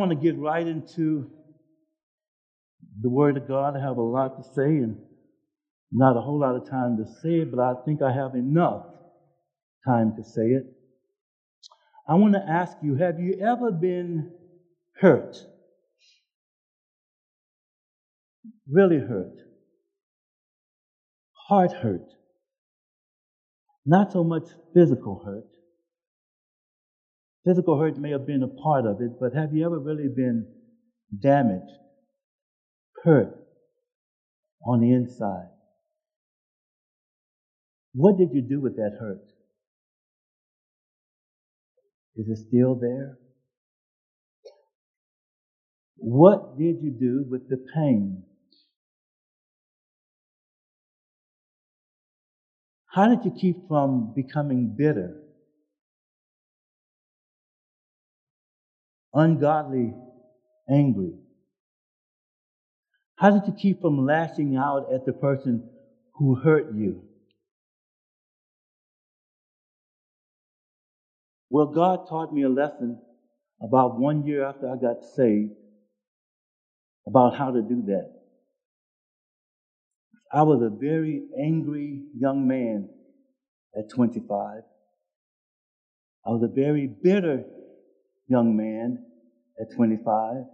[0.00, 1.30] want to get right into
[3.02, 3.76] the Word of God.
[3.76, 4.96] I have a lot to say and
[5.92, 8.86] not a whole lot of time to say it, but I think I have enough
[9.86, 10.64] time to say it.
[12.08, 14.32] I want to ask you have you ever been
[14.96, 15.36] hurt?
[18.70, 19.36] Really hurt?
[21.48, 22.08] Heart hurt?
[23.84, 25.59] Not so much physical hurt.
[27.44, 30.46] Physical hurt may have been a part of it, but have you ever really been
[31.18, 31.72] damaged,
[33.02, 33.34] hurt
[34.66, 35.48] on the inside?
[37.94, 39.24] What did you do with that hurt?
[42.16, 43.18] Is it still there?
[45.96, 48.24] What did you do with the pain?
[52.92, 55.22] How did you keep from becoming bitter,
[59.14, 59.94] ungodly,
[60.68, 61.14] angry?
[63.16, 65.68] How did you keep from lashing out at the person
[66.14, 67.02] who hurt you?
[71.50, 72.98] Well, God taught me a lesson
[73.60, 75.52] about one year after I got saved
[77.06, 78.12] about how to do that.
[80.32, 82.88] I was a very angry young man
[83.76, 84.62] at 25.
[86.26, 87.44] I was a very bitter
[88.30, 89.04] young man
[89.60, 90.44] at 25.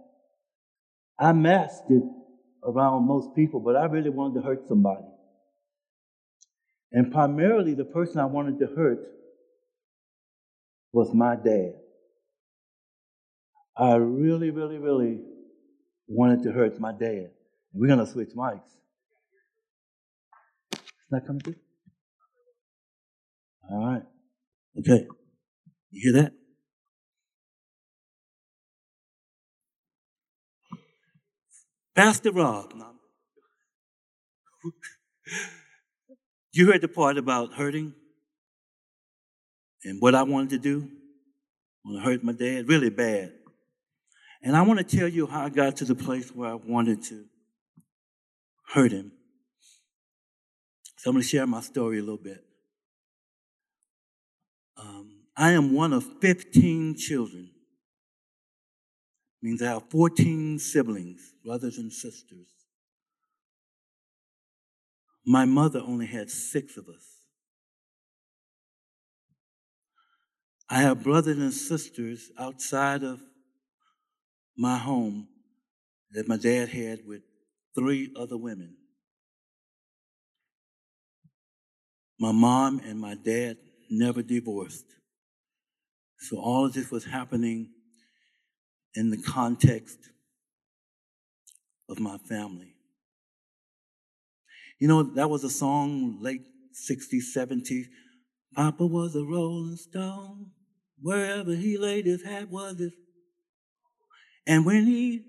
[1.19, 2.03] I masked it
[2.63, 5.05] around most people, but I really wanted to hurt somebody.
[6.91, 8.99] And primarily, the person I wanted to hurt
[10.91, 11.73] was my dad.
[13.77, 15.21] I really, really, really
[16.07, 17.29] wanted to hurt my dad.
[17.73, 18.61] We're going to switch mics.
[20.71, 21.55] It's not coming through?
[23.69, 24.03] All right.
[24.79, 25.05] Okay.
[25.91, 26.33] You hear that?
[31.97, 32.73] Pastor Rob.
[36.53, 37.91] you heard the part about hurting?
[39.83, 40.87] And what I wanted to do,
[41.83, 43.33] I want to hurt my dad really bad.
[44.43, 47.01] And I want to tell you how I got to the place where I wanted
[47.05, 47.25] to
[48.75, 49.11] hurt him.
[50.97, 52.43] So I'm going to share my story a little bit.
[54.77, 57.49] Um, I am one of 15 children.
[59.41, 62.47] Means I have 14 siblings, brothers and sisters.
[65.25, 67.17] My mother only had six of us.
[70.69, 73.21] I have brothers and sisters outside of
[74.57, 75.27] my home
[76.11, 77.21] that my dad had with
[77.75, 78.75] three other women.
[82.19, 83.57] My mom and my dad
[83.89, 84.85] never divorced.
[86.19, 87.69] So all of this was happening
[88.97, 89.99] in the context
[91.87, 92.73] of my family.
[94.79, 96.41] You know, that was a song late
[96.73, 97.85] 60s, 70s.
[98.55, 100.47] Papa was a rolling stone.
[100.99, 102.91] Wherever he laid his hat was his.
[104.47, 105.25] And when he,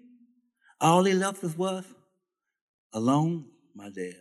[0.80, 1.84] all he left us was
[2.94, 4.14] alone, my dad.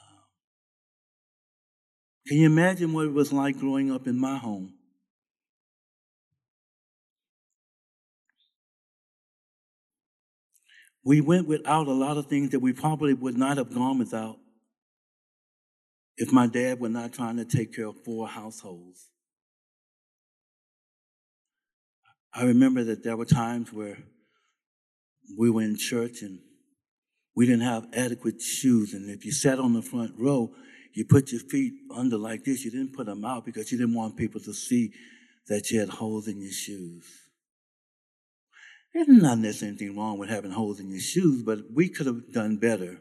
[0.00, 0.24] Um,
[2.26, 4.79] can you imagine what it was like growing up in my home?
[11.04, 14.36] We went without a lot of things that we probably would not have gone without
[16.16, 19.08] if my dad were not trying to take care of four households.
[22.34, 23.96] I remember that there were times where
[25.38, 26.40] we were in church and
[27.34, 28.92] we didn't have adequate shoes.
[28.92, 30.52] And if you sat on the front row,
[30.92, 32.64] you put your feet under like this.
[32.64, 34.92] You didn't put them out because you didn't want people to see
[35.48, 37.04] that you had holes in your shoes.
[38.92, 42.32] There's not necessarily anything wrong with having holes in your shoes, but we could have
[42.32, 43.00] done better.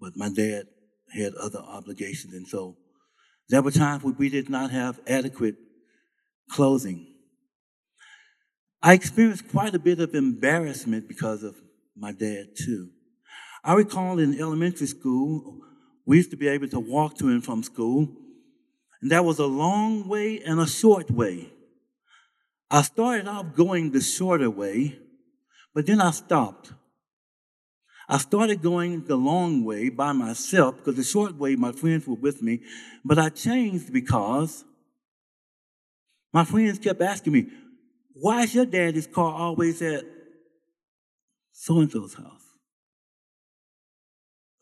[0.00, 0.64] But my dad
[1.12, 2.34] had other obligations.
[2.34, 2.76] And so
[3.48, 5.56] there were times where we did not have adequate
[6.50, 7.06] clothing.
[8.82, 11.56] I experienced quite a bit of embarrassment because of
[11.96, 12.90] my dad, too.
[13.62, 15.60] I recall in elementary school,
[16.04, 18.08] we used to be able to walk to and from school,
[19.00, 21.53] and that was a long way and a short way.
[22.70, 24.98] I started off going the shorter way,
[25.74, 26.72] but then I stopped.
[28.08, 32.16] I started going the long way by myself because the short way my friends were
[32.16, 32.60] with me,
[33.04, 34.64] but I changed because
[36.32, 37.46] my friends kept asking me,
[38.12, 40.04] why is your daddy's car always at
[41.52, 42.42] so and so's house?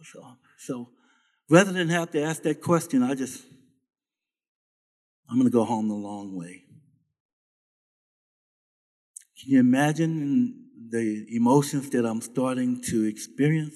[0.03, 0.89] So, so
[1.49, 3.45] rather than have to ask that question, I just,
[5.29, 6.62] I'm going to go home the long way.
[9.43, 10.55] Can you imagine
[10.89, 13.75] the emotions that I'm starting to experience?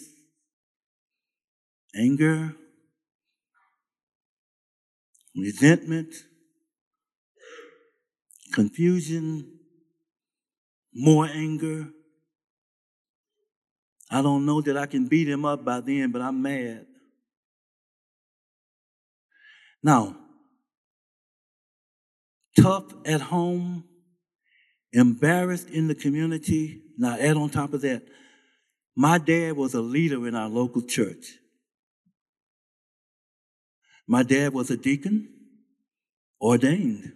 [1.96, 2.54] Anger,
[5.34, 6.14] resentment,
[8.52, 9.58] confusion,
[10.94, 11.88] more anger.
[14.08, 16.86] I don't know that I can beat him up by then, but I'm mad.
[19.82, 20.16] Now,
[22.56, 23.82] tough at home,
[24.96, 26.80] embarrassed in the community.
[26.96, 28.02] Now, add on top of that,
[28.96, 31.34] my dad was a leader in our local church.
[34.08, 35.28] My dad was a deacon,
[36.40, 37.12] ordained,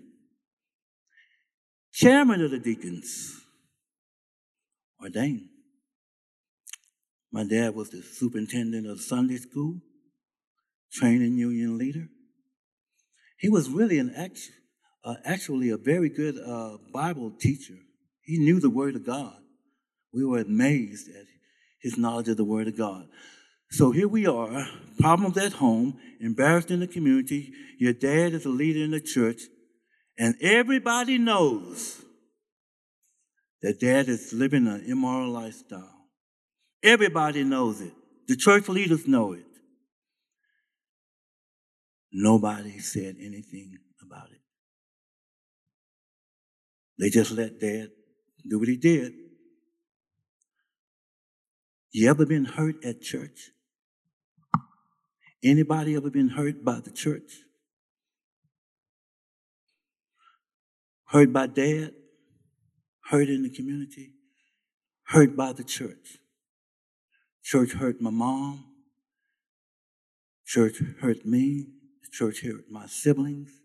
[1.93, 3.41] chairman of the deacons,
[5.03, 5.49] ordained.
[7.33, 9.81] My dad was the superintendent of Sunday school,
[10.93, 12.09] training union leader.
[13.39, 14.41] He was really an act,
[15.05, 17.75] uh, actually a very good uh, Bible teacher.
[18.23, 19.37] He knew the Word of God.
[20.13, 21.27] We were amazed at
[21.81, 23.07] his knowledge of the Word of God.
[23.71, 24.67] So here we are,
[24.99, 27.53] problems at home, embarrassed in the community.
[27.79, 29.43] Your dad is a leader in the church,
[30.19, 32.03] and everybody knows
[33.63, 35.95] that dad is living an immoral lifestyle.
[36.83, 37.93] Everybody knows it.
[38.27, 39.45] The church leaders know it.
[42.13, 44.40] Nobody said anything about it.
[47.01, 47.89] They just let dad
[48.47, 49.15] do what he did.
[51.93, 53.53] You ever been hurt at church?
[55.43, 57.33] Anybody ever been hurt by the church?
[61.07, 61.95] Hurt by dad?
[63.07, 64.13] Hurt in the community?
[65.07, 66.19] Hurt by the church?
[67.43, 68.67] Church hurt my mom.
[70.45, 71.67] Church hurt me.
[72.13, 73.60] Church hurt my siblings.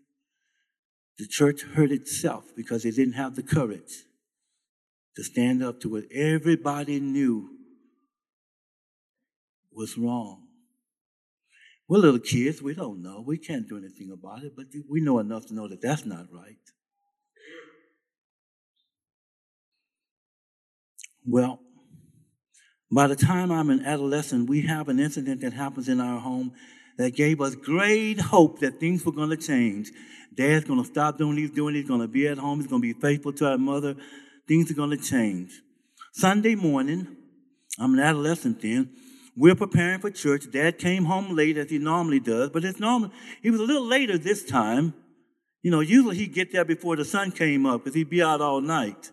[1.18, 4.04] The church hurt itself because it didn't have the courage
[5.16, 7.48] to stand up to what everybody knew
[9.72, 10.46] was wrong.
[11.88, 12.60] We're little kids.
[12.60, 13.22] We don't know.
[13.24, 16.26] We can't do anything about it, but we know enough to know that that's not
[16.32, 16.56] right.
[21.24, 21.60] Well,
[22.90, 26.52] by the time I'm an adolescent, we have an incident that happens in our home
[26.98, 29.90] that gave us great hope that things were going to change.
[30.34, 31.74] Dad's going to stop doing what he's doing.
[31.74, 32.60] He's going to be at home.
[32.60, 33.94] He's going to be faithful to our mother.
[34.46, 35.50] Things are going to change.
[36.12, 37.16] Sunday morning,
[37.78, 38.90] I'm an adolescent then.
[39.36, 40.50] We're preparing for church.
[40.50, 43.10] Dad came home late as he normally does, but it's normal.
[43.42, 44.94] He was a little later this time.
[45.62, 48.40] You know, usually he'd get there before the sun came up because he'd be out
[48.40, 49.10] all night.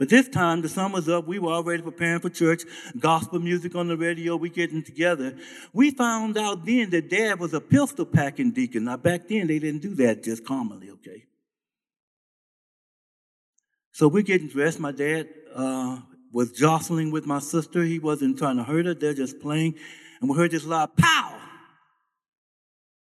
[0.00, 1.26] But this time the sun was up.
[1.26, 2.62] We were already preparing for church.
[2.98, 4.34] Gospel music on the radio.
[4.34, 5.36] We getting together.
[5.74, 8.84] We found out then that dad was a pistol packing deacon.
[8.84, 11.26] Now back then they didn't do that just commonly, okay?
[13.92, 14.80] So we're getting dressed.
[14.80, 15.98] My dad uh,
[16.32, 17.82] was jostling with my sister.
[17.82, 18.94] He wasn't trying to hurt her.
[18.94, 19.74] They're just playing.
[20.22, 21.38] And we heard this loud pow.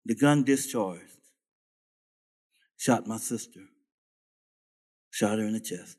[0.06, 1.02] The gun discharged.
[2.78, 3.66] Shot my sister.
[5.10, 5.98] Shot her in the chest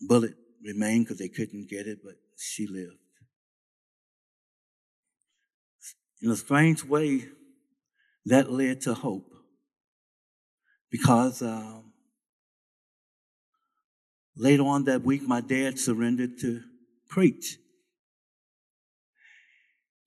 [0.00, 2.98] bullet remained because they couldn't get it, but she lived.
[6.20, 7.26] In a strange way,
[8.26, 9.32] that led to hope
[10.90, 11.92] because um,
[14.36, 16.60] later on that week, my dad surrendered to
[17.08, 17.58] preach.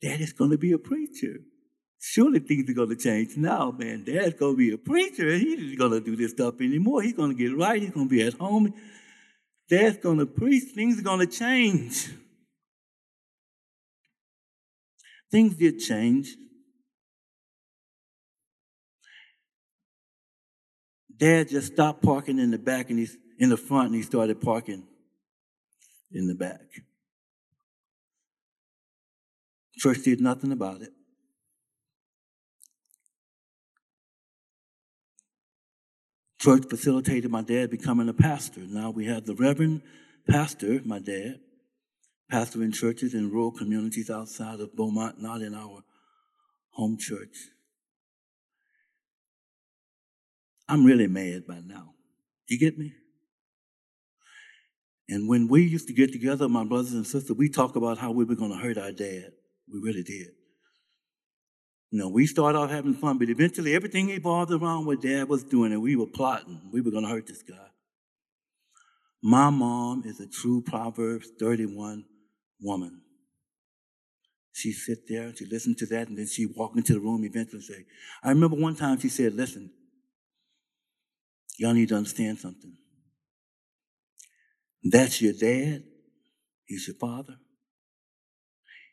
[0.01, 1.35] Dad is going to be a preacher.
[1.99, 4.03] Surely things are going to change now, man.
[4.03, 5.31] Dad's going to be a preacher.
[5.35, 7.03] He's not going to do this stuff anymore.
[7.03, 7.79] He's going to get right.
[7.79, 8.73] He's going to be at home.
[9.71, 12.09] Dad's going to preach, things are going to change.
[15.31, 16.35] Things did change.
[21.15, 24.41] Dad just stopped parking in the back and he's in the front and he started
[24.41, 24.83] parking
[26.11, 26.59] in the back.
[29.77, 30.91] Church did nothing about it.
[36.41, 38.61] Church facilitated my dad becoming a pastor.
[38.61, 39.83] Now we have the Reverend
[40.27, 41.39] Pastor, my dad,
[42.29, 45.83] pastor in churches in rural communities outside of Beaumont, not in our
[46.71, 47.35] home church.
[50.67, 51.93] I'm really mad by now.
[52.47, 52.93] You get me?
[55.09, 58.11] And when we used to get together, my brothers and sisters, we talk about how
[58.11, 59.31] we were going to hurt our dad.
[59.71, 60.29] We really did.
[61.93, 65.73] Know, we started off having fun, but eventually everything evolved around what dad was doing,
[65.73, 66.61] and we were plotting.
[66.71, 67.67] We were going to hurt this guy.
[69.21, 72.05] My mom is a true Proverbs 31
[72.61, 73.01] woman.
[74.53, 77.57] She sit there, she listened to that, and then she walk into the room eventually
[77.57, 77.85] and say,
[78.23, 79.71] I remember one time she said, listen,
[81.57, 82.75] y'all need to understand something.
[84.83, 85.83] That's your dad.
[86.65, 87.35] He's your father.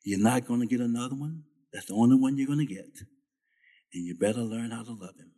[0.05, 1.45] You're not going to get another one.
[1.79, 2.91] That's the only one you're going to get.
[3.95, 5.31] And you better learn how to love him.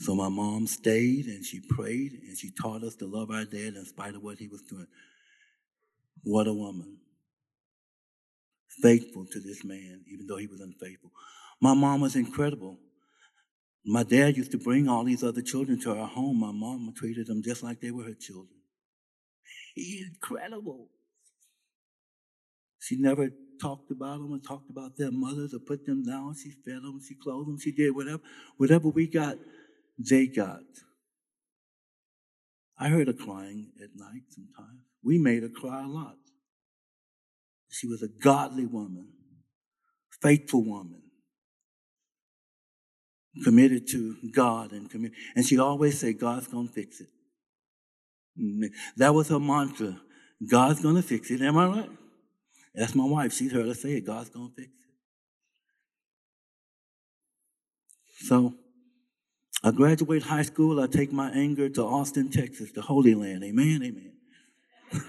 [0.00, 3.74] So my mom stayed and she prayed and she taught us to love our dad
[3.76, 4.88] in spite of what he was doing.
[6.24, 6.96] What a woman.
[8.82, 11.12] Faithful to this man, even though he was unfaithful.
[11.60, 12.80] My mom was incredible.
[13.86, 16.40] My dad used to bring all these other children to our home.
[16.40, 18.48] My mom treated them just like they were her children.
[19.76, 20.88] He incredible.
[22.80, 23.30] She never
[23.62, 26.34] talked about them and talked about their mothers or put them down.
[26.34, 28.20] She fed them, she clothed them, she did whatever.
[28.56, 29.36] Whatever we got,
[29.98, 30.60] they got.
[32.78, 34.80] I heard her crying at night sometimes.
[35.04, 36.16] We made her cry a lot.
[37.68, 39.08] She was a godly woman,
[40.20, 41.02] faithful woman,
[43.44, 45.16] committed to God and committed.
[45.34, 47.08] And she'd always say, God's going to fix it.
[48.40, 49.98] Mm, that was her mantra.
[50.50, 51.40] God's going to fix it.
[51.40, 51.90] Am I right?
[52.74, 53.32] That's my wife.
[53.32, 54.06] She's heard us say it.
[54.06, 54.82] God's going to fix it.
[58.26, 58.54] So
[59.62, 60.80] I graduate high school.
[60.80, 63.44] I take my anger to Austin, Texas, the Holy Land.
[63.44, 63.82] Amen.
[63.82, 64.12] Amen.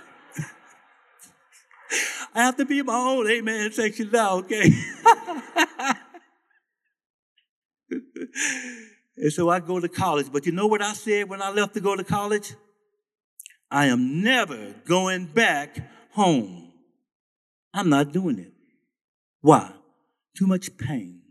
[2.35, 4.71] I have to be my own amen section now, okay?
[9.17, 10.31] and so I go to college.
[10.31, 12.53] But you know what I said when I left to go to college?
[13.71, 15.77] I am never going back
[16.11, 16.62] home.
[17.73, 18.53] I'm not doing it.
[19.41, 19.71] Why?
[20.37, 21.21] Too much pain,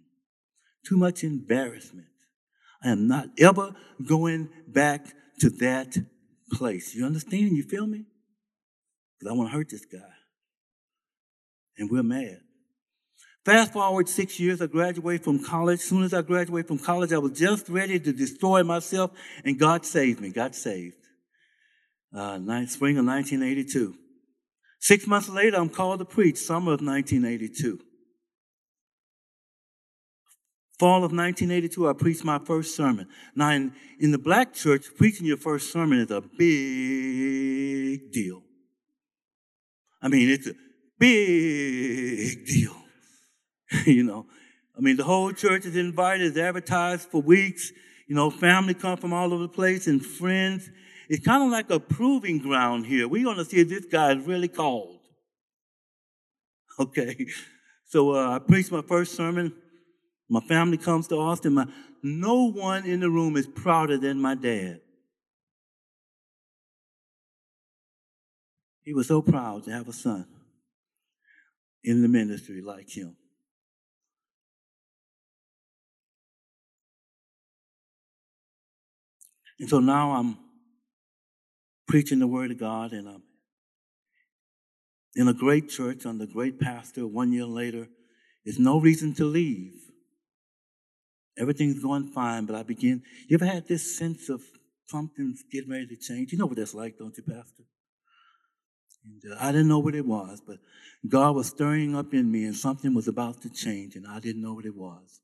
[0.86, 2.06] too much embarrassment.
[2.84, 5.06] I am not ever going back
[5.40, 5.96] to that
[6.52, 6.94] place.
[6.94, 7.56] You understand?
[7.56, 8.04] You feel me?
[9.18, 9.98] Because I want to hurt this guy.
[11.78, 12.40] And we're mad.
[13.44, 15.80] Fast forward six years, I graduated from college.
[15.80, 19.10] Soon as I graduated from college, I was just ready to destroy myself,
[19.44, 20.30] and God saved me.
[20.30, 20.94] God saved.
[22.14, 23.96] Uh, spring of 1982.
[24.82, 27.78] Six months later, I'm called to preach, summer of 1982.
[30.76, 33.06] Fall of 1982, I preached my first sermon.
[33.36, 38.42] Now, in, in the black church, preaching your first sermon is a big deal.
[40.02, 40.54] I mean, it's a
[40.98, 42.74] big deal.
[43.86, 44.26] you know,
[44.76, 47.70] I mean, the whole church is invited, it's advertised for weeks.
[48.08, 50.68] You know, family come from all over the place and friends.
[51.12, 53.06] It's kind of like a proving ground here.
[53.06, 54.98] We're going to see if this guy is really called.
[56.80, 57.26] Okay.
[57.84, 59.52] So uh, I preached my first sermon.
[60.30, 61.52] My family comes to Austin.
[61.52, 61.66] My,
[62.02, 64.80] no one in the room is prouder than my dad.
[68.80, 70.26] He was so proud to have a son
[71.84, 73.14] in the ministry like him.
[79.60, 80.38] And so now I'm
[81.86, 83.22] preaching the Word of God, and I'm
[85.14, 87.88] in a great church under a great pastor one year later.
[88.44, 89.74] There's no reason to leave.
[91.38, 93.02] Everything's going fine, but I begin.
[93.28, 94.42] You ever had this sense of
[94.86, 96.32] something's getting ready to change?
[96.32, 97.64] You know what that's like, don't you, Pastor?
[99.04, 100.58] And uh, I didn't know what it was, but
[101.08, 104.42] God was stirring up in me, and something was about to change, and I didn't
[104.42, 105.20] know what it was.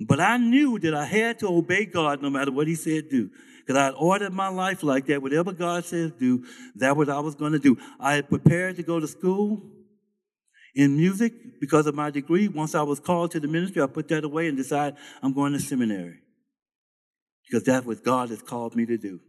[0.00, 3.30] But I knew that I had to obey God no matter what He said do.
[3.60, 5.22] Because I had ordered my life like that.
[5.22, 6.44] Whatever God says do,
[6.76, 7.78] that what I was going to do.
[8.00, 9.62] I had prepared to go to school
[10.74, 12.48] in music because of my degree.
[12.48, 15.52] Once I was called to the ministry, I put that away and decided I'm going
[15.52, 16.18] to seminary.
[17.48, 19.20] Because that's what God has called me to do.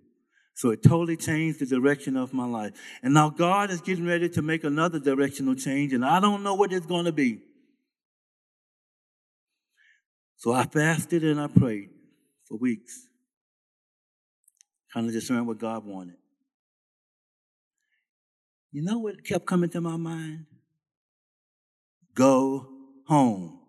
[0.55, 2.73] So it totally changed the direction of my life.
[3.01, 6.53] And now God is getting ready to make another directional change, and I don't know
[6.53, 7.39] what it's going to be.
[10.43, 11.89] So I fasted and I prayed
[12.43, 13.07] for weeks,
[14.91, 16.17] trying to discern what God wanted.
[18.73, 20.47] You know what kept coming to my mind?
[22.13, 22.67] Go
[23.07, 23.61] home.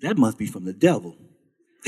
[0.00, 1.14] That must be from the devil.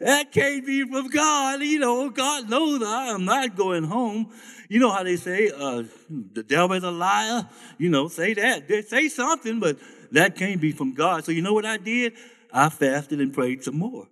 [0.00, 1.62] that can't be from God.
[1.62, 4.32] You know, God knows I am not going home.
[4.68, 7.48] You know how they say, uh, the devil is a liar.
[7.78, 8.66] You know, say that.
[8.66, 9.78] They say something, but
[10.12, 11.24] that can't be from God.
[11.24, 12.14] So you know what I did?
[12.52, 14.06] I fasted and prayed some more.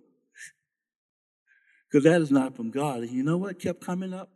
[1.89, 3.01] Because that is not from God.
[3.01, 4.29] And you know what kept coming up?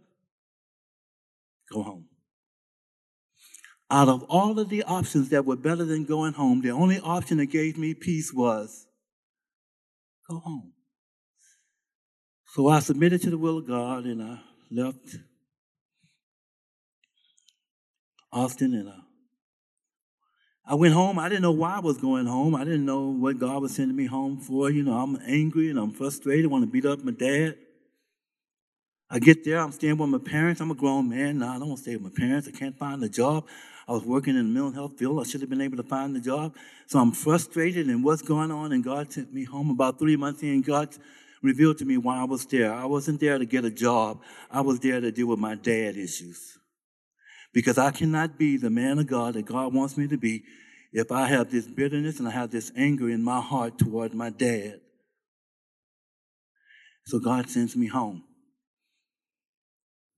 [1.72, 2.06] Go home.
[3.90, 7.38] Out of all of the options that were better than going home, the only option
[7.38, 8.88] that gave me peace was
[10.30, 10.74] go home.
[12.48, 14.40] So I submitted to the will of God and I
[14.72, 15.18] left
[18.32, 19.05] Austin and I
[20.68, 21.20] I went home.
[21.20, 22.56] I didn't know why I was going home.
[22.56, 24.72] I didn't know what God was sending me home for.
[24.72, 26.46] You know, I'm angry and I'm frustrated.
[26.46, 27.56] I want to beat up my dad.
[29.08, 30.60] I get there, I'm staying with my parents.
[30.62, 31.56] I'm a grown man now.
[31.56, 32.48] I don't want to stay with my parents.
[32.48, 33.46] I can't find a job.
[33.88, 35.20] I was working in the mental health field.
[35.20, 36.56] I should have been able to find the job.
[36.88, 38.72] So I'm frustrated and what's going on.
[38.72, 40.64] And God sent me home about three months in.
[40.64, 40.90] God
[41.44, 42.74] revealed to me why I was there.
[42.74, 44.24] I wasn't there to get a job.
[44.50, 46.58] I was there to deal with my dad issues.
[47.56, 50.44] Because I cannot be the man of God that God wants me to be
[50.92, 54.30] if I have this bitterness and I have this anger in my heart toward my
[54.30, 54.82] dad.
[57.06, 58.24] So God sends me home.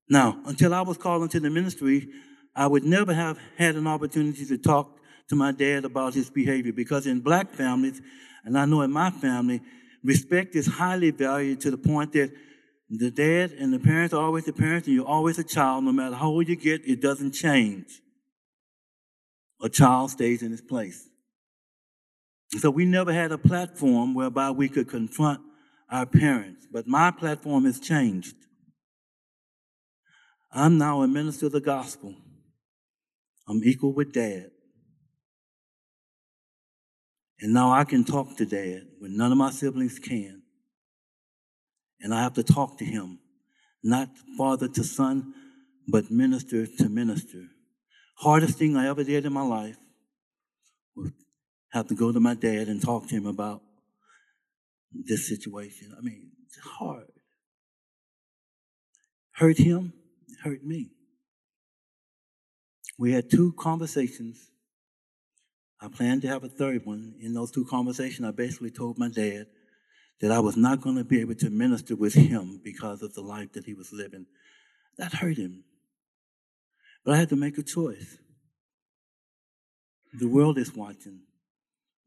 [0.10, 2.10] Now, until I was called into the ministry,
[2.56, 4.98] I would never have had an opportunity to talk
[5.30, 8.02] to my dad about his behavior because in black families,
[8.46, 9.62] and I know in my family,
[10.04, 12.32] respect is highly valued to the point that
[12.90, 15.84] the dad and the parents are always the parents and you're always a child.
[15.84, 18.02] No matter how old you get, it doesn't change.
[19.62, 21.08] A child stays in his place.
[22.60, 25.42] So we never had a platform whereby we could confront
[25.92, 26.66] our parents.
[26.72, 28.36] But my platform has changed.
[30.52, 32.16] I'm now a minister of the gospel.
[33.50, 34.52] I'm equal with dad.
[37.40, 40.42] And now I can talk to dad when none of my siblings can.
[42.02, 43.20] And I have to talk to him,
[43.84, 45.34] not father to son,
[45.88, 47.44] but minister to minister.
[48.18, 49.78] Hardest thing I ever did in my life
[50.96, 51.12] was
[51.72, 53.62] have to go to my dad and talk to him about
[54.92, 55.94] this situation.
[55.98, 57.08] I mean, it's hard.
[59.34, 59.94] Hurt him,
[60.44, 60.92] hurt me.
[62.98, 64.50] We had two conversations.
[65.80, 67.14] I planned to have a third one.
[67.22, 69.46] In those two conversations, I basically told my dad
[70.22, 73.22] that I was not going to be able to minister with him because of the
[73.22, 74.26] life that he was living.
[74.98, 75.64] That hurt him.
[77.06, 78.18] But I had to make a choice.
[80.14, 81.22] The world is watching.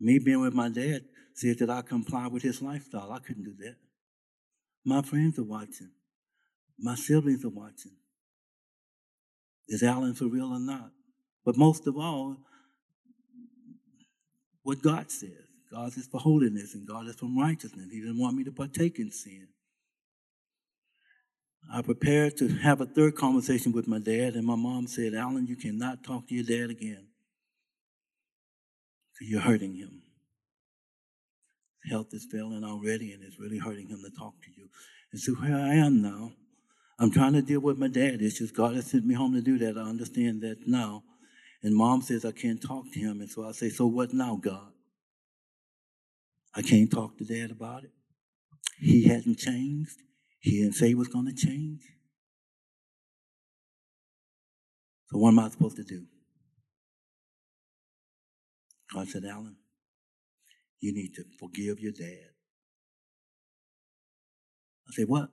[0.01, 1.03] Me being with my dad
[1.35, 3.12] said that I comply with his lifestyle.
[3.12, 3.77] I couldn't do that.
[4.85, 5.90] My friends are watching.
[6.79, 7.92] My siblings are watching.
[9.68, 10.90] Is Allen for real or not?
[11.44, 12.38] But most of all,
[14.62, 15.49] what God says.
[15.72, 17.87] God is for holiness and God is for righteousness.
[17.90, 19.48] He didn't want me to partake in sin.
[21.72, 25.46] I prepared to have a third conversation with my dad, and my mom said, Allen,
[25.46, 27.06] you cannot talk to your dad again.
[29.12, 30.02] Because you're hurting him.
[31.85, 34.68] His health is failing already, and it's really hurting him to talk to you.
[35.12, 36.33] And so here I am now.
[36.98, 38.50] I'm trying to deal with my dad issues.
[38.50, 39.78] God has sent me home to do that.
[39.78, 41.04] I understand that now.
[41.62, 43.20] And mom says I can't talk to him.
[43.20, 44.69] And so I say, So what now, God?
[46.54, 47.90] I can't talk to dad about it.
[48.78, 49.98] He hasn't changed.
[50.40, 51.82] He didn't say he was going to change.
[55.10, 56.06] So what am I supposed to do?
[58.92, 59.56] God said, Allen,
[60.80, 62.30] you need to forgive your dad.
[64.88, 65.28] I said, what?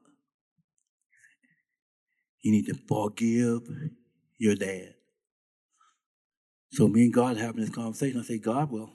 [2.42, 3.64] You need to forgive
[4.38, 4.94] your dad.
[6.72, 8.92] So me and God having this conversation, I say, God, well,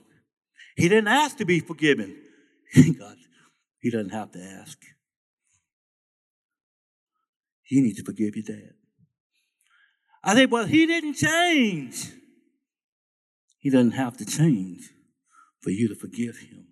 [0.75, 2.15] he didn't ask to be forgiven.
[2.75, 3.17] God,
[3.79, 4.79] he doesn't have to ask.
[7.69, 8.73] You need to forgive your dad.
[10.23, 12.11] I say, well, he didn't change.
[13.59, 14.89] He doesn't have to change
[15.61, 16.67] for you to forgive him.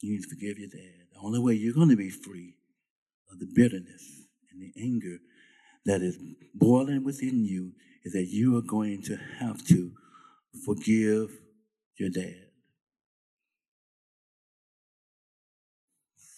[0.00, 1.06] You need to forgive your dad.
[1.12, 2.54] The only way you're going to be free
[3.32, 5.18] of the bitterness and the anger
[5.86, 6.18] that is
[6.54, 7.72] boiling within you
[8.04, 9.92] is that you are going to have to
[10.64, 11.30] forgive
[11.98, 12.43] your dad.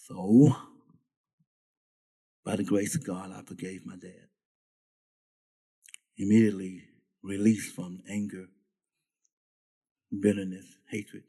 [0.08, 0.54] So,
[2.44, 4.28] by the grace of God, I forgave my dad.
[6.16, 6.84] Immediately
[7.24, 8.46] released from anger,
[10.20, 11.24] bitterness, hatred.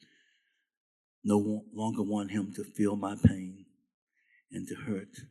[1.23, 3.65] No longer want him to feel my pain
[4.51, 5.21] and to hurt.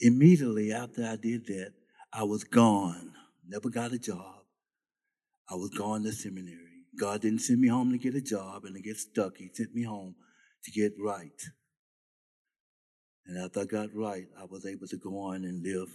[0.00, 1.72] Immediately after I did that,
[2.12, 3.12] I was gone.
[3.46, 4.40] Never got a job.
[5.48, 6.58] I was gone to seminary.
[6.98, 9.36] God didn't send me home to get a job and to get stuck.
[9.36, 10.16] He sent me home
[10.64, 11.40] to get right.
[13.26, 15.88] And after I got right, I was able to go on and live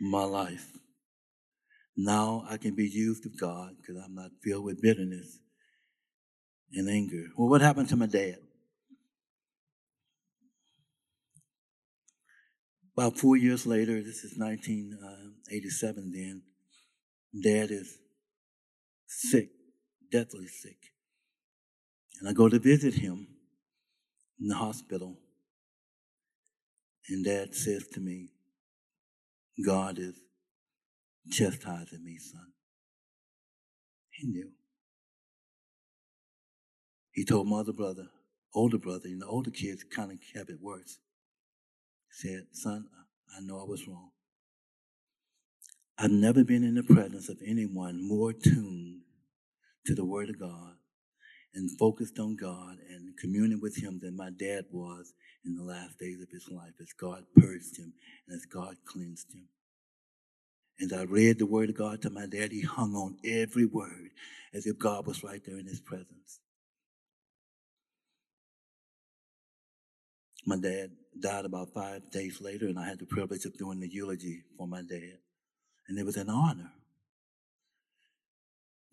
[0.00, 0.66] my life.
[1.96, 5.38] Now I can be used of God because I'm not filled with bitterness
[6.72, 7.26] and anger.
[7.36, 8.38] Well, what happened to my dad?
[12.96, 16.42] About four years later, this is 1987 uh, then,
[17.42, 17.98] dad is
[19.06, 19.50] sick,
[20.12, 20.76] deathly sick.
[22.20, 23.26] And I go to visit him
[24.40, 25.18] in the hospital.
[27.08, 28.28] And dad says to me,
[29.64, 30.14] God is
[31.30, 32.52] chastising me, son.
[34.10, 34.50] He knew.
[37.12, 38.08] He told my other brother,
[38.54, 40.98] older brother, and the older kids kind of have it worse.
[42.08, 42.86] He said, Son,
[43.36, 44.10] I know I was wrong.
[45.96, 49.02] I've never been in the presence of anyone more tuned
[49.86, 50.74] to the Word of God
[51.54, 55.14] and focused on God and communing with Him than my dad was
[55.44, 57.92] in the last days of his life as God purged him
[58.26, 59.48] and as God cleansed him.
[60.80, 64.10] As I read the Word of God to my dad, he hung on every word
[64.52, 66.40] as if God was right there in his presence.
[70.46, 73.88] My dad died about five days later, and I had the privilege of doing the
[73.88, 75.18] eulogy for my dad.
[75.88, 76.72] And it was an honor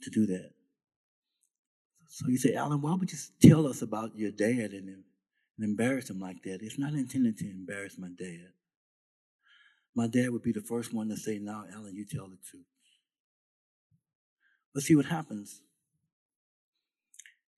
[0.03, 0.51] to do that.
[2.13, 5.03] So you say, Allen, why would you tell us about your dad and, and
[5.61, 6.61] embarrass him like that?
[6.61, 8.49] It's not intended to embarrass my dad.
[9.95, 12.65] My dad would be the first one to say, Now, Allen, you tell the truth.
[14.73, 15.61] But see what happens.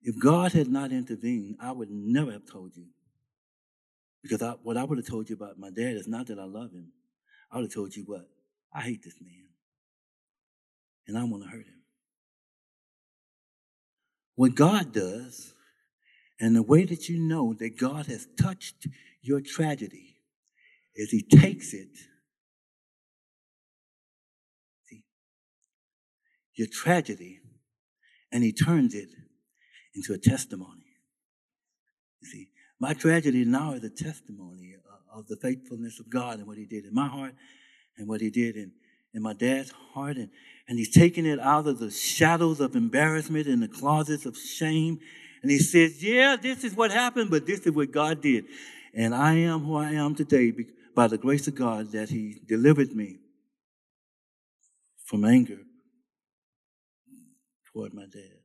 [0.03, 2.85] If God had not intervened, I would never have told you.
[4.21, 6.45] Because I, what I would have told you about my dad is not that I
[6.45, 6.91] love him.
[7.51, 8.29] I would have told you what?
[8.71, 9.47] I hate this man.
[11.07, 11.82] And I want to hurt him.
[14.35, 15.53] What God does,
[16.39, 18.87] and the way that you know that God has touched
[19.21, 20.17] your tragedy,
[20.95, 21.89] is He takes it,
[26.55, 27.39] your tragedy,
[28.31, 29.09] and He turns it
[29.95, 30.97] into a testimony.
[32.21, 34.75] You see, my tragedy now is a testimony
[35.13, 37.35] of the faithfulness of God and what He did in my heart
[37.97, 38.71] and what He did in,
[39.13, 40.17] in my dad's heart.
[40.17, 40.29] And,
[40.67, 44.99] and He's taking it out of the shadows of embarrassment and the closets of shame.
[45.41, 48.45] And He says, Yeah, this is what happened, but this is what God did.
[48.93, 50.53] And I am who I am today
[50.95, 53.17] by the grace of God that He delivered me
[55.05, 55.59] from anger
[57.73, 58.39] toward my dad.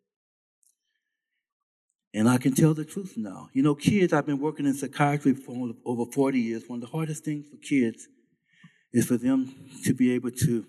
[2.14, 3.48] And I can tell the truth now.
[3.52, 6.64] You know, kids, I've been working in psychiatry for over 40 years.
[6.66, 8.08] One of the hardest things for kids
[8.92, 9.54] is for them
[9.84, 10.64] to be able to,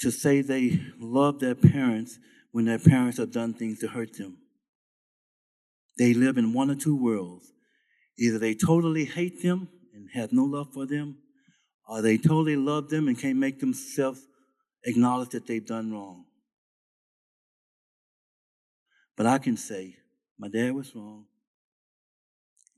[0.00, 2.18] to say they love their parents
[2.52, 4.38] when their parents have done things to hurt them.
[5.98, 7.52] They live in one or two worlds.
[8.18, 11.18] Either they totally hate them and have no love for them,
[11.88, 14.26] or they totally love them and can't make themselves
[14.84, 16.24] acknowledge that they've done wrong.
[19.16, 19.96] But I can say,
[20.38, 21.26] my dad was wrong,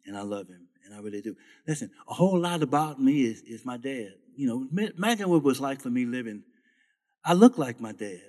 [0.07, 1.35] and I love him, and I really do.
[1.67, 4.13] Listen, a whole lot about me is, is my dad.
[4.37, 6.45] You know, imagine what it was like for me living.
[7.25, 8.21] I look like my dad.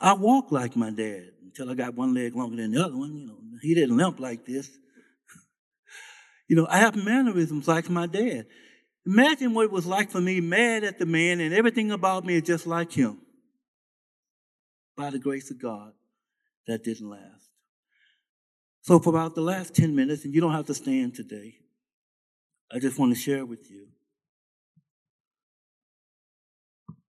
[0.00, 3.16] I walk like my dad until I got one leg longer than the other one.
[3.16, 4.68] You know, he didn't limp like this.
[6.48, 8.46] you know, I have mannerisms like my dad.
[9.06, 12.36] Imagine what it was like for me, mad at the man, and everything about me
[12.36, 13.18] is just like him
[14.96, 15.92] by the grace of God,
[16.66, 17.48] that didn't last.
[18.82, 21.54] So, for about the last 10 minutes, and you don't have to stand today,
[22.72, 23.88] I just want to share with you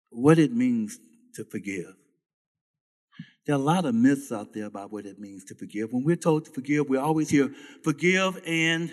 [0.10, 1.00] what it means
[1.36, 1.95] to forgive.
[3.45, 5.91] There are a lot of myths out there about what it means to forgive.
[5.91, 7.52] When we're told to forgive, we always hear
[7.84, 8.91] forgive and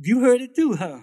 [0.00, 1.00] you heard it too, huh?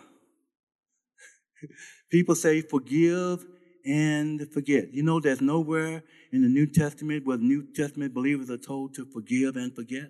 [2.12, 3.46] People say forgive
[3.86, 4.94] and forget.
[4.94, 9.06] You know, there's nowhere in the New Testament where New Testament believers are told to
[9.06, 10.10] forgive and forget.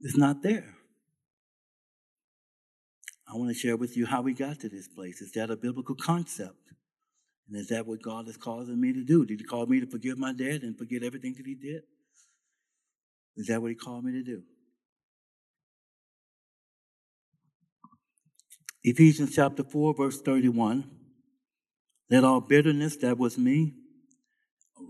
[0.00, 0.74] It's not there.
[3.32, 5.20] I want to share with you how we got to this place.
[5.20, 6.72] Is that a biblical concept?
[7.48, 9.24] And is that what God is causing me to do?
[9.24, 11.82] Did He call me to forgive my dad and forget everything that He did?
[13.36, 14.42] Is that what He called me to do?
[18.82, 20.90] Ephesians chapter 4, verse 31.
[22.10, 23.74] Let all bitterness, that was me,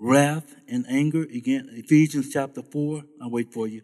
[0.01, 3.83] wrath and anger, again, Ephesians chapter 4, I'll wait for you.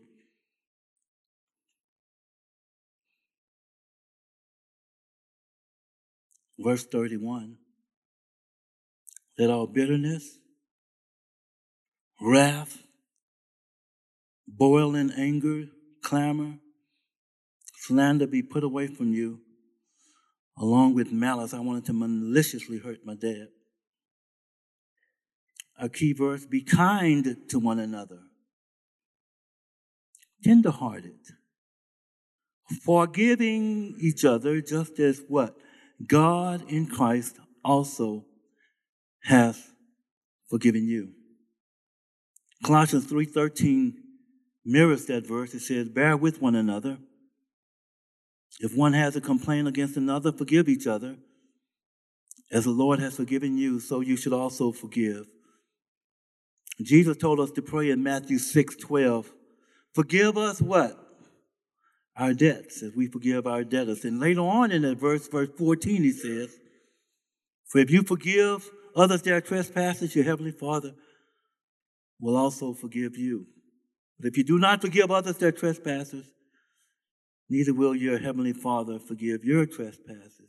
[6.59, 7.57] Verse 31.
[9.39, 10.39] Let all bitterness,
[12.21, 12.79] wrath,
[14.49, 15.65] boiling anger,
[16.03, 16.55] clamor,
[17.77, 19.41] slander be put away from you
[20.59, 23.49] along with malice, I wanted to maliciously hurt my dad.
[25.79, 28.21] A key verse be kind to one another,
[30.43, 31.21] tenderhearted,
[32.83, 35.55] forgiving each other, just as what?
[36.05, 38.25] God in Christ also
[39.23, 39.71] has
[40.49, 41.13] forgiven you.
[42.65, 44.03] Colossians 3:13
[44.65, 45.55] mirrors that verse.
[45.55, 46.99] It says, "Bear with one another
[48.61, 51.17] if one has a complaint against another, forgive each other.
[52.51, 55.27] As the Lord has forgiven you, so you should also forgive.
[56.81, 59.33] Jesus told us to pray in Matthew 6:12,
[59.95, 61.06] Forgive us what?
[62.17, 64.05] Our debts as we forgive our debtors.
[64.05, 66.57] And later on in that verse, verse 14, he says,
[67.67, 70.95] For if you forgive others their trespasses, your heavenly Father
[72.19, 73.47] will also forgive you.
[74.19, 76.27] But if you do not forgive others their trespasses,
[77.51, 80.49] neither will your heavenly Father forgive your trespasses.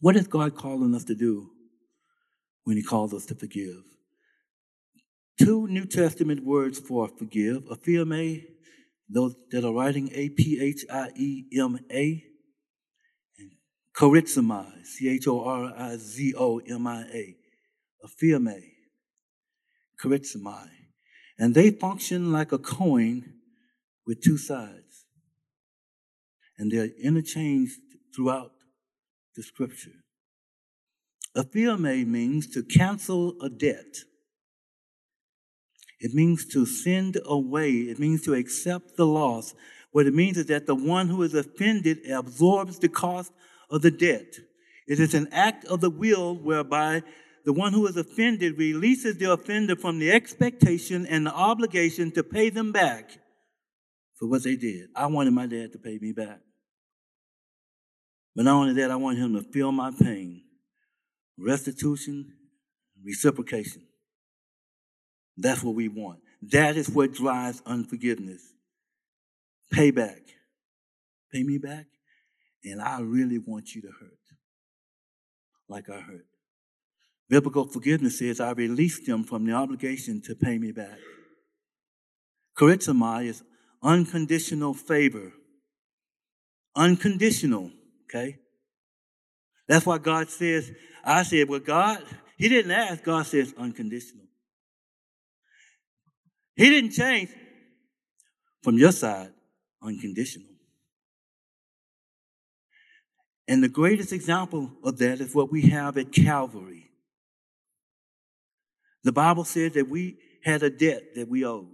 [0.00, 1.50] What is God calling us to do
[2.64, 3.82] when He calls us to forgive?
[5.38, 8.44] Two New Testament words for forgive, aphiame,
[9.12, 12.24] those that are writing A P H I E M A,
[13.38, 13.50] and
[13.96, 17.36] charizomai, C H O R I Z O M I A,
[18.06, 18.62] aphiame,
[20.02, 20.68] charizomai.
[21.38, 23.34] And they function like a coin
[24.06, 25.06] with two sides.
[26.58, 27.80] And they're interchanged
[28.14, 28.52] throughout
[29.34, 30.02] the scripture.
[31.34, 34.04] Aphiame means to cancel a debt.
[36.00, 37.72] It means to send away.
[37.72, 39.54] It means to accept the loss.
[39.92, 43.32] What it means is that the one who is offended absorbs the cost
[43.70, 44.34] of the debt.
[44.86, 47.02] It is an act of the will whereby
[47.44, 52.22] the one who is offended releases the offender from the expectation and the obligation to
[52.22, 53.18] pay them back
[54.18, 54.88] for what they did.
[54.94, 56.40] I wanted my dad to pay me back.
[58.34, 60.42] But not only that, I wanted him to feel my pain.
[61.38, 62.32] Restitution,
[63.02, 63.82] reciprocation.
[65.40, 66.20] That's what we want.
[66.42, 68.42] That is what drives unforgiveness.
[69.72, 70.20] Payback.
[71.32, 71.86] Pay me back,
[72.64, 74.18] and I really want you to hurt
[75.68, 76.26] like I hurt.
[77.28, 80.98] Biblical forgiveness says, I release them from the obligation to pay me back.
[82.58, 83.44] Charizomai is
[83.82, 85.32] unconditional favor.
[86.74, 87.70] Unconditional,
[88.04, 88.38] okay?
[89.68, 90.72] That's why God says,
[91.04, 92.02] I said, well, God,
[92.36, 94.26] He didn't ask, God says unconditional.
[96.60, 97.30] He didn't change
[98.62, 99.32] from your side,
[99.82, 100.50] unconditional.
[103.48, 106.90] And the greatest example of that is what we have at Calvary.
[109.04, 111.70] The Bible said that we had a debt that we owed.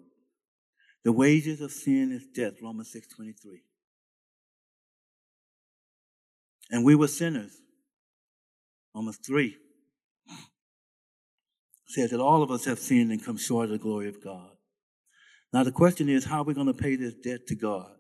[1.03, 3.65] The wages of sin is death, Romans 6:23.
[6.71, 7.61] And we were sinners.
[8.95, 9.59] Romans 3
[11.89, 14.56] says that all of us have sinned and come short of the glory of God.
[15.53, 17.91] Now, the question is how are we going to pay this debt to God?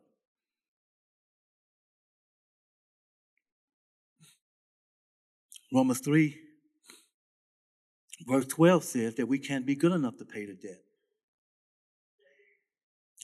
[5.72, 6.46] Romans 3
[8.24, 10.80] Verse 12 says that we can't be good enough to pay the debt.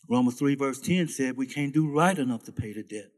[0.08, 3.10] Romans 3, verse 10 said we can't do right enough to pay the debt.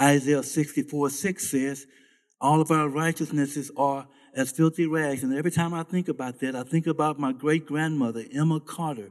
[0.00, 1.86] Isaiah 64, 6 says,
[2.40, 5.22] all of our righteousnesses are as filthy rags.
[5.22, 9.10] And every time I think about that, I think about my great grandmother, Emma Carter.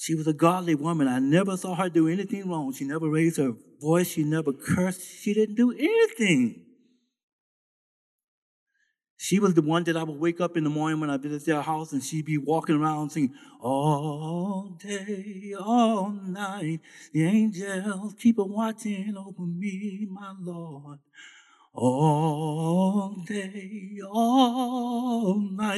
[0.00, 1.08] She was a godly woman.
[1.08, 2.72] I never saw her do anything wrong.
[2.72, 4.06] She never raised her voice.
[4.06, 5.02] She never cursed.
[5.02, 6.64] She didn't do anything.
[9.16, 11.46] She was the one that I would wake up in the morning when I visited
[11.46, 16.78] their house and she'd be walking around singing, all day, all night,
[17.12, 21.00] the angels keep a watching over me, my Lord.
[21.74, 24.77] All day, all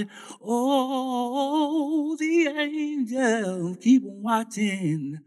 [0.01, 0.09] night,
[0.43, 5.19] oh, the angels keep watching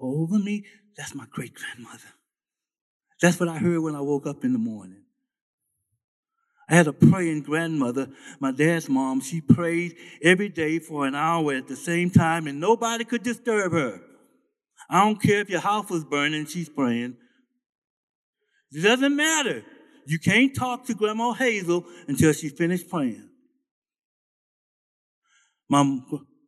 [0.00, 0.64] over me.
[0.96, 2.12] That's my great grandmother.
[3.20, 5.02] That's what I heard when I woke up in the morning.
[6.68, 8.08] I had a praying grandmother,
[8.40, 9.20] my dad's mom.
[9.20, 13.72] She prayed every day for an hour at the same time, and nobody could disturb
[13.72, 14.00] her.
[14.88, 17.16] I don't care if your house was burning, she's praying.
[18.72, 19.62] It doesn't matter.
[20.06, 23.28] You can't talk to Grandma Hazel until she finished praying.
[25.68, 25.98] My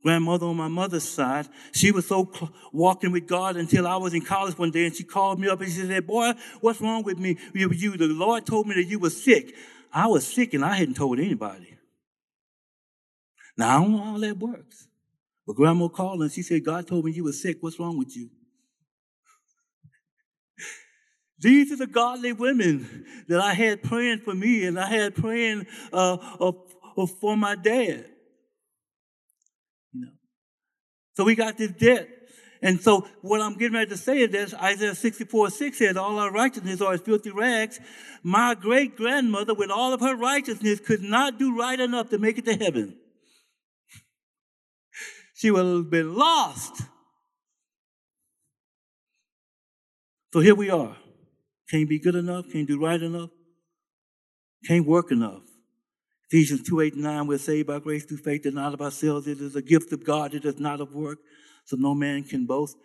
[0.02, 4.14] grandmother on my mother's side, she was so cl- walking with God until I was
[4.14, 7.02] in college one day, and she called me up and she said, "Boy, what's wrong
[7.02, 7.38] with me?
[7.54, 9.54] You, the Lord told me that you were sick."
[9.96, 11.78] I was sick and I hadn't told anybody.
[13.56, 14.88] Now, I don't know how that works.
[15.46, 17.58] But grandma called and she said, God told me you were sick.
[17.60, 18.28] What's wrong with you?
[21.38, 25.66] These are the godly women that I had praying for me and I had praying
[25.92, 26.52] uh, uh,
[27.20, 28.04] for my dad.
[29.92, 30.12] You know.
[31.16, 32.08] So we got this debt.
[32.62, 36.18] And so what I'm getting ready to say is this, Isaiah 64, 6 says, all
[36.18, 37.80] our righteousness are as filthy rags.
[38.22, 42.38] My great grandmother, with all of her righteousness, could not do right enough to make
[42.38, 42.96] it to heaven.
[45.38, 46.80] She would have been lost.
[50.32, 50.96] So here we are.
[51.70, 53.28] Can't be good enough, can't do right enough,
[54.66, 55.42] can't work enough.
[56.28, 59.26] Ephesians 2, 8, 9, we're saved by grace through faith and not of ourselves.
[59.26, 61.18] It is a gift of God, it is not of work
[61.64, 62.76] so no man can boast.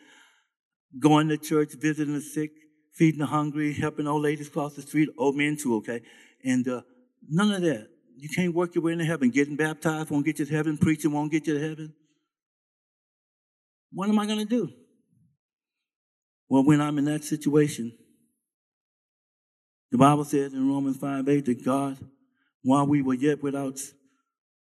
[0.99, 2.51] going to church, visiting the sick,
[2.93, 6.01] feeding the hungry, helping old ladies cross the street, old men too, okay?
[6.43, 6.81] And uh,
[7.27, 7.87] none of that.
[8.17, 9.29] You can't work your way into heaven.
[9.29, 10.77] Getting baptized won't get you to heaven.
[10.77, 11.93] Preaching won't get you to heaven.
[13.93, 14.69] What am I going to do?
[16.49, 17.97] Well, when I'm in that situation,
[19.91, 21.97] the Bible says in Romans 5 8 that God,
[22.63, 23.79] while we were yet without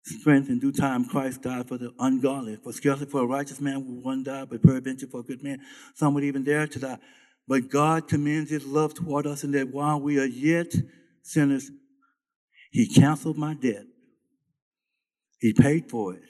[0.04, 2.56] strength in due time, Christ died for the ungodly.
[2.56, 5.60] For scarcely for a righteous man would one die, but peradventure for a good man,
[5.94, 6.98] some would even dare to die.
[7.48, 10.74] But God commends his love toward us in that while we are yet
[11.22, 11.70] sinners,
[12.70, 13.84] he canceled my debt.
[15.38, 16.22] He paid for it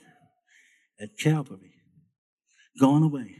[1.00, 1.72] at Calvary.
[2.78, 3.36] Gone away.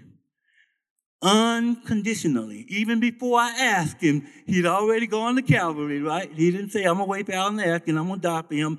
[1.27, 2.65] Unconditionally.
[2.69, 6.31] Even before I asked him, he'd already gone to Calvary, right?
[6.33, 8.43] He didn't say, I'm going to wait out and ask and I'm going to die
[8.43, 8.79] for him.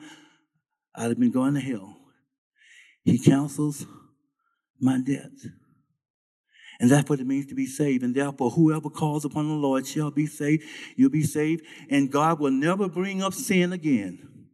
[0.96, 1.98] I'd have been going to hell.
[3.04, 3.86] He cancels
[4.80, 5.32] my debt.
[6.80, 8.04] And that's what it means to be saved.
[8.04, 10.64] And therefore, whoever calls upon the Lord shall be saved.
[10.96, 11.66] You'll be saved.
[11.90, 14.48] And God will never bring up sin again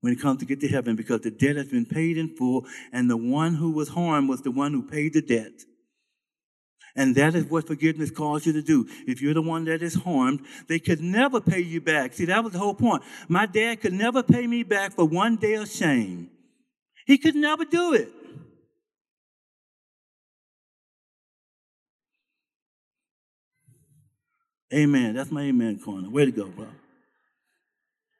[0.00, 2.66] when it comes to get to heaven because the debt has been paid in full.
[2.92, 5.52] And the one who was harmed was the one who paid the debt.
[6.96, 8.88] And that is what forgiveness calls you to do.
[9.06, 12.14] If you're the one that is harmed, they could never pay you back.
[12.14, 13.02] See, that was the whole point.
[13.28, 16.30] My dad could never pay me back for one day of shame.
[17.06, 18.08] He could never do it.
[24.74, 25.14] Amen.
[25.14, 26.10] That's my amen corner.
[26.10, 26.66] Way to go, bro.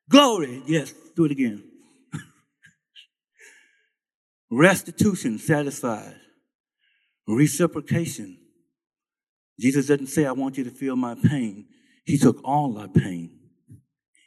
[0.08, 0.62] Glory.
[0.66, 1.64] Yes, do it again.
[4.50, 6.14] Restitution, satisfied.
[7.26, 8.38] Reciprocation,
[9.58, 11.66] Jesus doesn't say, I want you to feel my pain.
[12.04, 13.38] He took all our pain.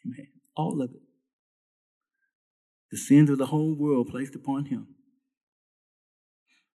[0.06, 0.28] Amen.
[0.56, 1.02] All of it.
[2.92, 4.88] The sins of the whole world placed upon him.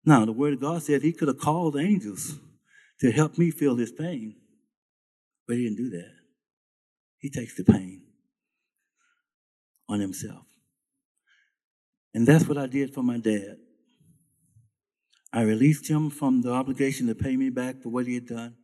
[0.06, 2.40] Now, the Word of God said he could have called angels
[3.00, 4.36] to help me feel this pain,
[5.48, 6.12] but he didn't do that.
[7.20, 8.02] He takes the pain
[9.88, 10.46] on himself.
[12.14, 13.58] And that's what I did for my dad.
[15.34, 18.56] I released him from the obligation to pay me back for what he had done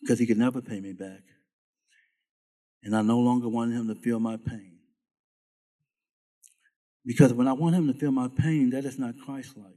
[0.00, 1.22] because he could never pay me back.
[2.82, 4.78] And I no longer wanted him to feel my pain.
[7.04, 9.72] Because when I want him to feel my pain, that is not Christ like.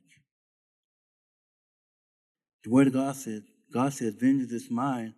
[2.63, 5.13] The Word of God said, God said, Vengeance is mine,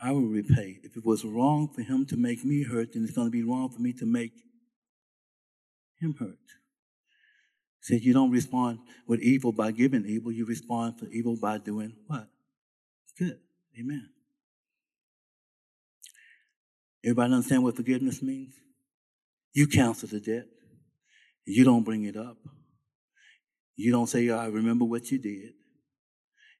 [0.00, 0.78] I will repay.
[0.82, 3.42] If it was wrong for him to make me hurt, then it's going to be
[3.42, 4.32] wrong for me to make
[6.00, 6.38] him hurt.
[7.86, 11.92] Said you don't respond with evil by giving evil, you respond for evil by doing
[12.08, 12.26] what?
[13.16, 13.38] Good.
[13.78, 14.08] Amen.
[17.04, 18.54] Everybody understand what forgiveness means?
[19.52, 20.46] You cancel the debt.
[21.44, 22.38] You don't bring it up.
[23.76, 25.52] You don't say, I remember what you did.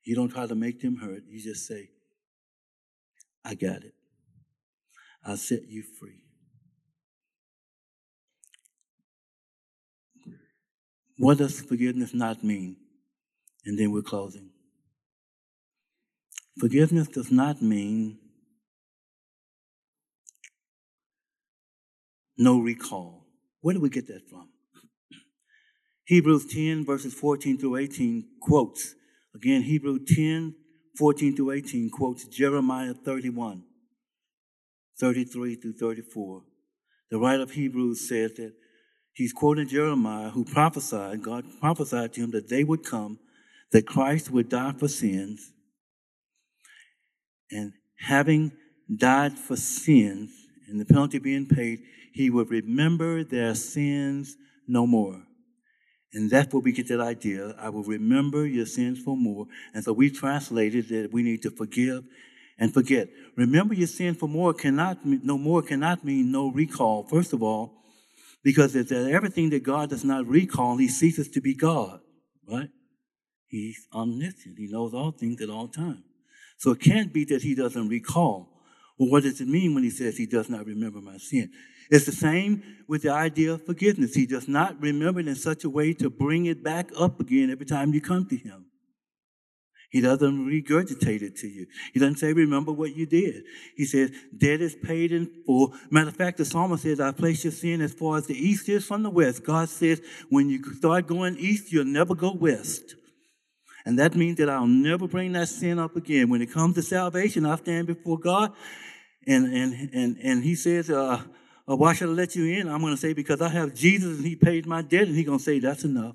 [0.04, 1.24] You don't try to make them hurt.
[1.28, 1.90] You just say,
[3.44, 3.94] I got it.
[5.24, 6.22] I'll set you free.
[11.18, 12.76] What does forgiveness not mean?
[13.64, 14.50] And then we're closing.
[16.58, 18.18] Forgiveness does not mean
[22.38, 23.26] no recall.
[23.60, 24.48] Where do we get that from?
[26.04, 28.94] Hebrews 10, verses 14 through 18 quotes.
[29.34, 30.54] Again, Hebrews 10,
[30.96, 33.64] 14 through 18 quotes Jeremiah 31,
[34.98, 36.42] 33 through 34.
[37.10, 38.54] The writer of Hebrews says that
[39.16, 43.18] he's quoting Jeremiah, who prophesied, God prophesied to him that they would come,
[43.72, 45.50] that Christ would die for sins,
[47.50, 48.52] and having
[48.94, 50.30] died for sins,
[50.68, 51.80] and the penalty being paid,
[52.12, 54.36] he would remember their sins
[54.68, 55.22] no more.
[56.12, 57.54] And that's where we get that idea.
[57.58, 59.46] I will remember your sins for more.
[59.74, 62.04] And so we translated that we need to forgive
[62.58, 63.08] and forget.
[63.36, 67.04] Remember your sin for more cannot, no more cannot mean no recall.
[67.04, 67.74] First of all,
[68.46, 71.98] because it's uh, everything that God does not recall, he ceases to be God,
[72.48, 72.68] right?
[73.48, 74.56] He's omniscient.
[74.56, 76.04] He knows all things at all times.
[76.56, 78.62] So it can't be that he doesn't recall.
[79.00, 81.50] Well, what does it mean when he says he does not remember my sin?
[81.90, 84.14] It's the same with the idea of forgiveness.
[84.14, 87.50] He does not remember it in such a way to bring it back up again
[87.50, 88.66] every time you come to him.
[89.90, 91.66] He doesn't regurgitate it to you.
[91.94, 93.44] He doesn't say, remember what you did.
[93.76, 95.74] He says, debt is paid in full.
[95.90, 98.68] Matter of fact, the psalmist says, I place your sin as far as the east
[98.68, 99.44] is from the west.
[99.44, 102.96] God says, when you start going east, you'll never go west.
[103.84, 106.28] And that means that I'll never bring that sin up again.
[106.28, 108.52] When it comes to salvation, I stand before God
[109.26, 111.22] and, and, and, and he says, uh,
[111.68, 112.68] uh, why should I let you in?
[112.68, 115.08] I'm going to say, because I have Jesus and he paid my debt.
[115.08, 116.14] And he's going to say, that's enough.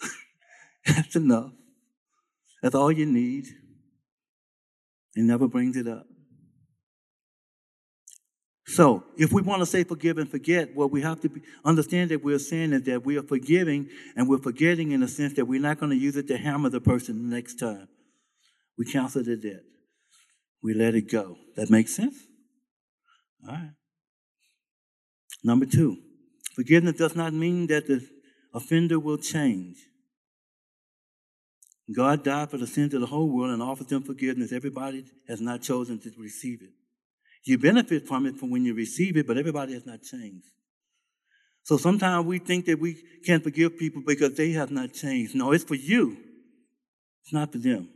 [0.86, 1.52] that's enough.
[2.64, 3.44] That's all you need.
[5.14, 6.06] He never brings it up.
[8.66, 12.10] So, if we want to say forgive and forget, what we have to be, understand
[12.10, 15.44] that we're saying is that we are forgiving and we're forgetting in the sense that
[15.44, 17.86] we're not going to use it to hammer the person the next time.
[18.78, 19.60] We cancel the debt.
[20.62, 21.36] We let it go.
[21.56, 22.16] That makes sense?
[23.46, 23.72] All right.
[25.44, 25.98] Number two,
[26.54, 28.08] forgiveness does not mean that the
[28.54, 29.76] offender will change.
[31.92, 34.52] God died for the sins of the whole world and offers them forgiveness.
[34.52, 36.70] Everybody has not chosen to receive it.
[37.44, 40.46] You benefit from it from when you receive it, but everybody has not changed.
[41.62, 45.34] So sometimes we think that we can't forgive people because they have not changed.
[45.34, 46.16] No, it's for you.
[47.22, 47.88] It's not for them.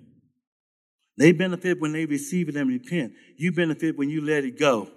[1.17, 3.13] They benefit when they receive it and repent.
[3.37, 4.89] You benefit when you let it go.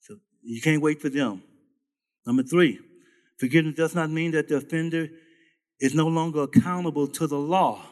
[0.00, 1.42] So you can't wait for them.
[2.26, 2.80] Number three,
[3.38, 5.08] forgiveness does not mean that the offender
[5.80, 7.82] is no longer accountable to the law.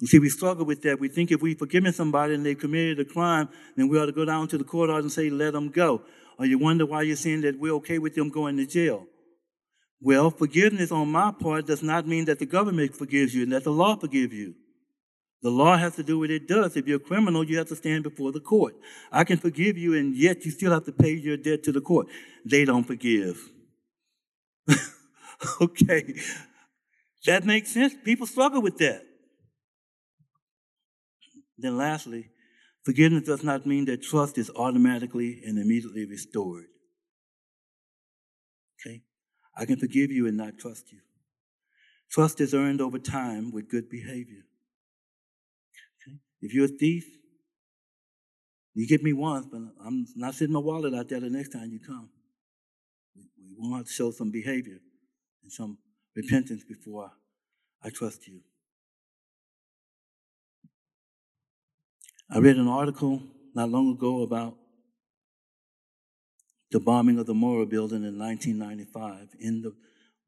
[0.00, 0.98] You see, we struggle with that.
[0.98, 4.12] We think if we've forgiven somebody and they committed a crime, then we ought to
[4.12, 6.02] go down to the courthouse and say, let them go.
[6.38, 9.06] Or you wonder why you're saying that we're okay with them going to jail.
[10.00, 13.64] Well, forgiveness on my part does not mean that the government forgives you and that
[13.64, 14.54] the law forgives you.
[15.42, 16.76] The law has to do what it does.
[16.76, 18.74] If you're a criminal, you have to stand before the court.
[19.10, 21.80] I can forgive you, and yet you still have to pay your debt to the
[21.80, 22.08] court.
[22.44, 23.40] They don't forgive.
[25.60, 26.14] okay.
[27.26, 27.94] That makes sense.
[28.04, 29.02] People struggle with that.
[31.58, 32.30] Then, lastly,
[32.84, 36.64] forgiveness does not mean that trust is automatically and immediately restored.
[38.80, 39.02] Okay?
[39.54, 41.00] I can forgive you and not trust you.
[42.10, 44.44] Trust is earned over time with good behavior.
[46.02, 46.16] Okay?
[46.40, 47.04] If you're a thief,
[48.74, 51.70] you get me once, but I'm not sitting my wallet out there the next time
[51.70, 52.08] you come.
[53.14, 54.78] We want to show some behavior
[55.42, 55.76] and some
[56.20, 57.10] repentance before
[57.82, 58.40] I trust you.
[62.30, 63.22] I read an article
[63.54, 64.56] not long ago about
[66.70, 69.28] the bombing of the Murrah building in 1995.
[69.40, 69.74] In the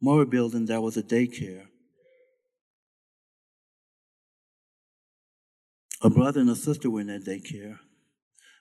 [0.02, 1.66] Murrah building, there was a daycare.
[6.02, 7.78] A brother and a sister were in that daycare.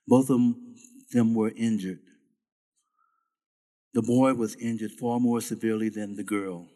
[0.07, 0.39] Both of
[1.11, 2.01] them were injured.
[3.93, 6.67] The boy was injured far more severely than the girl.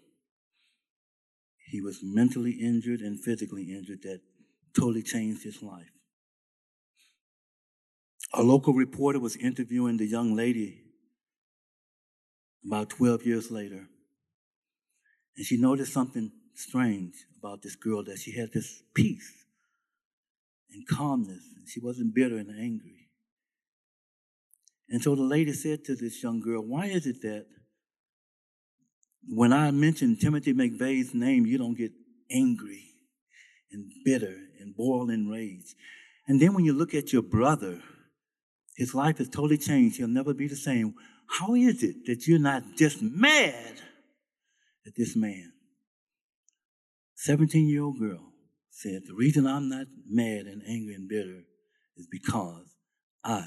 [1.76, 4.21] He was mentally injured and physically injured that
[4.73, 5.91] totally changed his life.
[8.34, 10.84] A local reporter was interviewing the young lady
[12.65, 13.89] about 12 years later.
[15.36, 19.34] And she noticed something strange about this girl that she had this peace
[20.71, 21.43] and calmness.
[21.57, 23.09] And she wasn't bitter and angry.
[24.88, 27.47] And so the lady said to this young girl, Why is it that
[29.28, 31.91] when I mention Timothy McVeigh's name, you don't get
[32.32, 32.84] angry
[33.71, 35.76] and bitter and boil in rage?
[36.28, 37.82] And then when you look at your brother,
[38.76, 39.97] his life has totally changed.
[39.97, 40.95] He'll never be the same.
[41.28, 43.82] How is it that you're not just mad
[44.86, 45.51] at this man?
[47.15, 48.32] 17 year old girl
[48.69, 51.43] said, The reason I'm not mad and angry and bitter
[51.97, 52.76] is because
[53.23, 53.45] I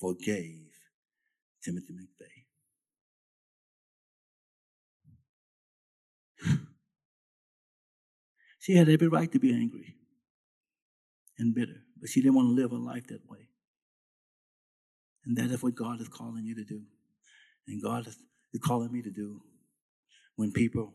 [0.00, 0.68] forgave
[1.64, 2.41] Timothy McVeigh.
[8.62, 9.96] She had every right to be angry
[11.36, 13.48] and bitter, but she didn't want to live her life that way.
[15.26, 16.80] And that is what God is calling you to do.
[17.66, 18.16] And God is,
[18.54, 19.40] is calling me to do
[20.36, 20.94] when people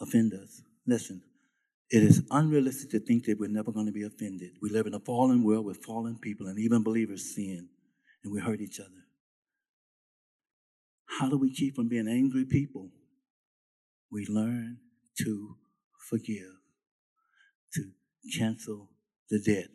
[0.00, 0.62] offend us.
[0.86, 1.20] Listen,
[1.90, 4.52] it is unrealistic to think that we're never going to be offended.
[4.62, 7.68] We live in a fallen world with fallen people, and even believers sin,
[8.22, 8.90] and we hurt each other.
[11.18, 12.90] How do we keep from being angry people?
[14.12, 14.78] We learn
[15.24, 15.56] to
[16.08, 16.57] forgive,
[17.74, 17.90] to
[18.36, 18.88] cancel
[19.30, 19.68] the debt.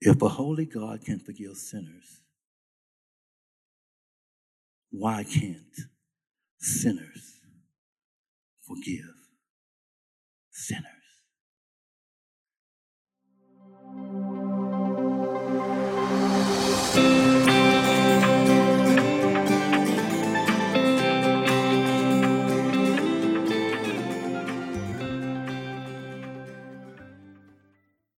[0.00, 2.20] If a holy God can forgive sinners,
[4.90, 5.76] why can't
[6.58, 7.40] sinners
[8.66, 9.14] forgive
[10.50, 10.95] sinners?